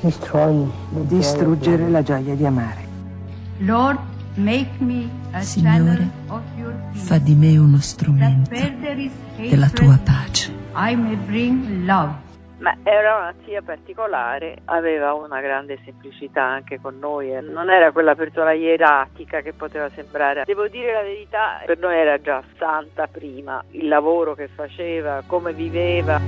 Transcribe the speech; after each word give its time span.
Distruggere 0.00 1.88
la 1.88 2.02
gioia 2.02 2.34
di 2.34 2.46
amare. 2.46 2.86
Lord, 3.58 3.98
make 4.36 4.70
me 4.78 5.08
a 5.32 5.40
Signore, 5.40 5.78
channel 5.78 6.10
of 6.28 6.42
your 6.56 6.72
peace, 6.92 7.04
Fa 7.04 7.18
di 7.18 7.34
me 7.34 7.56
uno 7.58 7.78
strumento 7.78 8.50
della 9.36 9.68
tua 9.68 9.98
pace. 10.02 10.52
I 10.74 10.94
may 10.94 11.16
bring 11.16 11.84
love. 11.84 12.26
Ma 12.58 12.76
era 12.82 13.16
una 13.16 13.34
zia 13.44 13.62
particolare, 13.62 14.58
aveva 14.64 15.14
una 15.14 15.40
grande 15.40 15.78
semplicità 15.84 16.42
anche 16.42 16.80
con 16.80 16.98
noi, 16.98 17.32
eh. 17.32 17.40
non 17.40 17.70
era 17.70 17.92
quella 17.92 18.16
persona 18.16 18.52
ieratica 18.52 19.42
che 19.42 19.52
poteva 19.52 19.88
sembrare. 19.94 20.42
Devo 20.44 20.66
dire 20.66 20.92
la 20.92 21.02
verità, 21.02 21.62
per 21.64 21.78
noi 21.78 21.96
era 21.96 22.20
già 22.20 22.42
santa 22.58 23.06
prima, 23.06 23.62
il 23.70 23.86
lavoro 23.86 24.34
che 24.34 24.48
faceva, 24.48 25.22
come 25.24 25.52
viveva. 25.52 26.20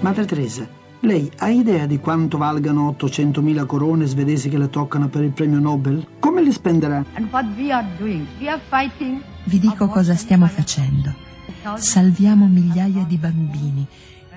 Madre 0.00 0.24
Teresa, 0.24 0.66
lei 1.00 1.30
ha 1.38 1.48
idea 1.48 1.86
di 1.86 1.98
quanto 1.98 2.36
valgano 2.36 2.94
800.000 2.98 3.66
corone 3.66 4.06
svedesi 4.06 4.48
che 4.48 4.58
le 4.58 4.68
toccano 4.68 5.08
per 5.08 5.22
il 5.22 5.30
premio 5.30 5.58
Nobel? 5.58 6.06
Come 6.18 6.42
li 6.42 6.52
spenderà? 6.52 7.04
Vi 9.44 9.58
dico 9.58 9.86
cosa 9.88 10.14
stiamo 10.14 10.46
facendo. 10.46 11.14
Salviamo 11.76 12.46
migliaia 12.46 13.04
di 13.04 13.16
bambini 13.16 13.86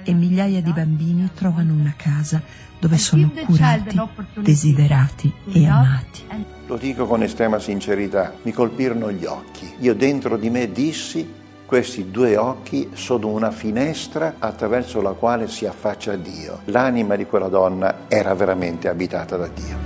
e 0.03 0.13
migliaia 0.13 0.61
di 0.61 0.71
bambini 0.71 1.29
trovano 1.33 1.73
una 1.73 1.93
casa 1.95 2.41
dove 2.79 2.97
sono 2.97 3.31
curati, 3.45 3.99
desiderati 4.39 5.33
e 5.51 5.67
amati. 5.67 6.23
Lo 6.67 6.77
dico 6.77 7.05
con 7.05 7.23
estrema 7.23 7.59
sincerità, 7.59 8.33
mi 8.43 8.51
colpirono 8.51 9.11
gli 9.11 9.25
occhi. 9.25 9.69
Io 9.79 9.95
dentro 9.95 10.37
di 10.37 10.49
me 10.49 10.71
dissi, 10.71 11.41
questi 11.73 12.11
due 12.11 12.37
occhi 12.37 12.91
sono 12.93 13.29
una 13.29 13.49
finestra 13.49 14.35
attraverso 14.37 15.01
la 15.01 15.13
quale 15.13 15.47
si 15.47 15.65
affaccia 15.65 16.15
Dio. 16.15 16.59
L'anima 16.65 17.15
di 17.15 17.25
quella 17.25 17.47
donna 17.47 18.01
era 18.09 18.35
veramente 18.35 18.87
abitata 18.87 19.37
da 19.37 19.47
Dio. 19.47 19.82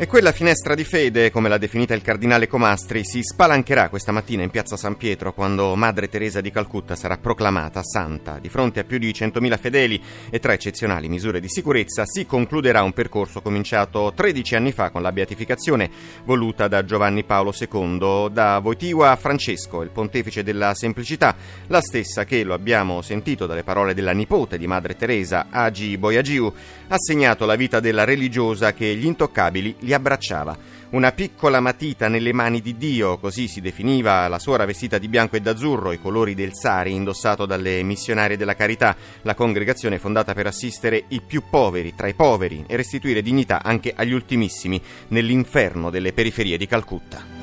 E 0.00 0.06
quella 0.06 0.30
finestra 0.30 0.76
di 0.76 0.84
fede, 0.84 1.32
come 1.32 1.48
l'ha 1.48 1.58
definita 1.58 1.92
il 1.92 2.02
cardinale 2.02 2.46
Comastri, 2.46 3.04
si 3.04 3.20
spalancherà 3.20 3.88
questa 3.88 4.12
mattina 4.12 4.44
in 4.44 4.50
piazza 4.50 4.76
San 4.76 4.96
Pietro 4.96 5.32
quando 5.32 5.74
Madre 5.74 6.08
Teresa 6.08 6.40
di 6.40 6.52
Calcutta 6.52 6.94
sarà 6.94 7.18
proclamata 7.18 7.82
santa. 7.82 8.38
Di 8.38 8.48
fronte 8.48 8.78
a 8.78 8.84
più 8.84 8.98
di 8.98 9.10
100.000 9.10 9.58
fedeli 9.58 10.00
e 10.30 10.38
tra 10.38 10.52
eccezionali 10.52 11.08
misure 11.08 11.40
di 11.40 11.48
sicurezza 11.48 12.04
si 12.06 12.26
concluderà 12.26 12.84
un 12.84 12.92
percorso 12.92 13.42
cominciato 13.42 14.12
13 14.14 14.54
anni 14.54 14.70
fa 14.70 14.90
con 14.90 15.02
la 15.02 15.10
beatificazione 15.10 15.90
voluta 16.24 16.68
da 16.68 16.84
Giovanni 16.84 17.24
Paolo 17.24 17.52
II, 17.52 18.28
da 18.30 18.60
Voitiva 18.60 19.10
a 19.10 19.16
Francesco, 19.16 19.82
il 19.82 19.90
pontefice 19.90 20.44
della 20.44 20.74
semplicità, 20.74 21.34
la 21.66 21.80
stessa 21.80 22.24
che, 22.24 22.44
lo 22.44 22.54
abbiamo 22.54 23.02
sentito 23.02 23.46
dalle 23.46 23.64
parole 23.64 23.94
della 23.94 24.12
nipote 24.12 24.58
di 24.58 24.68
Madre 24.68 24.94
Teresa, 24.94 25.48
Agi 25.50 25.98
Boyagiu, 25.98 26.54
ha 26.86 26.96
segnato 26.98 27.44
la 27.46 27.56
vita 27.56 27.80
della 27.80 28.04
religiosa 28.04 28.72
che 28.72 28.94
gli 28.94 29.04
intoccabili 29.04 29.86
li 29.88 29.94
abbracciava. 29.94 30.76
Una 30.90 31.12
piccola 31.12 31.60
matita 31.60 32.08
nelle 32.08 32.32
mani 32.32 32.60
di 32.60 32.76
Dio, 32.76 33.18
così 33.18 33.48
si 33.48 33.60
definiva 33.60 34.28
la 34.28 34.38
suora 34.38 34.64
vestita 34.64 34.98
di 34.98 35.08
bianco 35.08 35.36
e 35.36 35.40
d'azzurro, 35.40 35.92
i 35.92 36.00
colori 36.00 36.34
del 36.34 36.54
sari 36.54 36.92
indossato 36.92 37.46
dalle 37.46 37.82
missionarie 37.82 38.36
della 38.36 38.54
carità, 38.54 38.96
la 39.22 39.34
congregazione 39.34 39.98
fondata 39.98 40.34
per 40.34 40.46
assistere 40.46 41.04
i 41.08 41.20
più 41.20 41.42
poveri 41.50 41.94
tra 41.94 42.06
i 42.06 42.14
poveri 42.14 42.64
e 42.66 42.76
restituire 42.76 43.22
dignità 43.22 43.62
anche 43.62 43.92
agli 43.94 44.12
ultimissimi 44.12 44.80
nell'inferno 45.08 45.90
delle 45.90 46.12
periferie 46.12 46.56
di 46.56 46.66
Calcutta. 46.66 47.37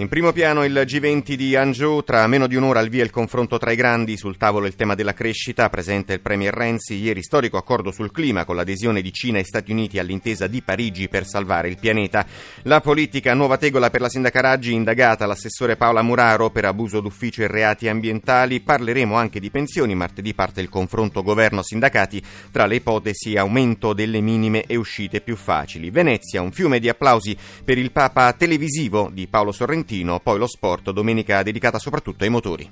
In 0.00 0.08
primo 0.08 0.32
piano 0.32 0.64
il 0.64 0.72
G20 0.72 1.34
di 1.34 1.54
Hangzhou, 1.54 2.02
tra 2.02 2.26
meno 2.26 2.46
di 2.46 2.56
un'ora 2.56 2.80
al 2.80 2.88
via 2.88 3.04
il 3.04 3.10
confronto 3.10 3.58
tra 3.58 3.70
i 3.70 3.76
grandi, 3.76 4.16
sul 4.16 4.38
tavolo 4.38 4.66
il 4.66 4.74
tema 4.74 4.94
della 4.94 5.12
crescita, 5.12 5.68
presente 5.68 6.14
il 6.14 6.22
Premier 6.22 6.54
Renzi, 6.54 6.94
ieri 6.94 7.22
storico 7.22 7.58
accordo 7.58 7.90
sul 7.90 8.10
clima 8.10 8.46
con 8.46 8.56
l'adesione 8.56 9.02
di 9.02 9.12
Cina 9.12 9.38
e 9.38 9.44
Stati 9.44 9.72
Uniti 9.72 9.98
all'intesa 9.98 10.46
di 10.46 10.62
Parigi 10.62 11.10
per 11.10 11.26
salvare 11.26 11.68
il 11.68 11.76
pianeta. 11.78 12.24
La 12.62 12.80
politica, 12.80 13.34
nuova 13.34 13.58
tegola 13.58 13.90
per 13.90 14.00
la 14.00 14.08
sindaca 14.08 14.40
Raggi, 14.40 14.72
indagata 14.72 15.26
l'assessore 15.26 15.76
Paola 15.76 16.00
Muraro 16.00 16.48
per 16.48 16.64
abuso 16.64 17.00
d'ufficio 17.00 17.42
e 17.42 17.48
reati 17.48 17.86
ambientali. 17.86 18.60
Parleremo 18.60 19.16
anche 19.16 19.38
di 19.38 19.50
pensioni, 19.50 19.94
martedì 19.94 20.32
parte 20.32 20.62
il 20.62 20.70
confronto 20.70 21.22
governo-sindacati, 21.22 22.22
tra 22.50 22.64
le 22.64 22.76
ipotesi 22.76 23.36
aumento 23.36 23.92
delle 23.92 24.22
minime 24.22 24.62
e 24.62 24.76
uscite 24.76 25.20
più 25.20 25.36
facili. 25.36 25.90
Venezia, 25.90 26.40
un 26.40 26.52
fiume 26.52 26.78
di 26.78 26.88
applausi 26.88 27.36
per 27.62 27.76
il 27.76 27.92
Papa 27.92 28.32
televisivo 28.32 29.10
di 29.12 29.26
Paolo 29.26 29.52
Sorrentino 29.52 29.88
poi 30.22 30.38
lo 30.38 30.46
sport, 30.46 30.90
domenica 30.92 31.42
dedicata 31.42 31.78
soprattutto 31.78 32.24
ai 32.24 32.30
motori. 32.30 32.70